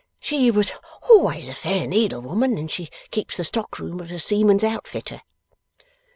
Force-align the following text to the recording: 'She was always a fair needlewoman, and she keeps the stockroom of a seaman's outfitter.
'She 0.19 0.49
was 0.49 0.71
always 1.11 1.47
a 1.47 1.53
fair 1.53 1.85
needlewoman, 1.85 2.57
and 2.57 2.71
she 2.71 2.89
keeps 3.11 3.37
the 3.37 3.43
stockroom 3.43 3.99
of 3.99 4.09
a 4.11 4.17
seaman's 4.17 4.63
outfitter. 4.63 5.21